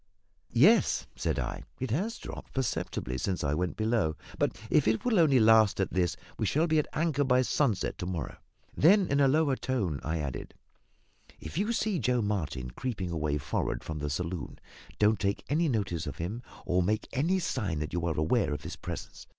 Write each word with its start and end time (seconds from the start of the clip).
"Yes," 0.55 1.05
said 1.15 1.37
I, 1.37 1.61
"it 1.79 1.91
has 1.91 2.17
dropped 2.17 2.53
perceptibly 2.55 3.19
since 3.19 3.43
I 3.43 3.53
went 3.53 3.77
below; 3.77 4.15
but 4.39 4.57
if 4.71 4.87
it 4.87 5.05
will 5.05 5.19
only 5.19 5.39
last 5.39 5.79
at 5.79 5.93
this 5.93 6.17
we 6.39 6.47
shall 6.47 6.65
be 6.65 6.79
at 6.79 6.87
anchor 6.93 7.23
by 7.23 7.43
sunset 7.43 7.99
to 7.99 8.07
morrow." 8.07 8.37
Then, 8.75 9.05
in 9.05 9.19
a 9.19 9.27
lower 9.27 9.55
tone, 9.55 9.99
I 10.03 10.17
added, 10.17 10.55
"If 11.39 11.55
you 11.55 11.71
see 11.71 11.99
Joe 11.99 12.23
Martin 12.23 12.71
creeping 12.71 13.11
away 13.11 13.37
for'ard 13.37 13.83
from 13.83 13.99
the 13.99 14.09
saloon, 14.09 14.57
don't 14.97 15.19
take 15.19 15.45
any 15.49 15.69
notice 15.69 16.07
of 16.07 16.17
him, 16.17 16.41
or 16.65 16.81
make 16.81 17.07
any 17.13 17.37
sign 17.37 17.77
that 17.77 17.93
you 17.93 18.03
are 18.07 18.17
aware 18.17 18.51
of 18.55 18.63
his 18.63 18.77
presence. 18.77 19.27